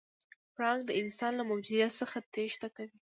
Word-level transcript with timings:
پړانګ 0.55 0.79
د 0.85 0.91
انسان 1.01 1.31
له 1.39 1.43
موجودیت 1.49 1.91
څخه 2.01 2.17
تېښته 2.33 2.67
کوي. 2.75 2.97